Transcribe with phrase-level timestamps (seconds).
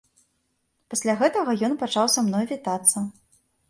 [0.93, 3.09] Пасля гэтага ён пачаў са мной вітацца.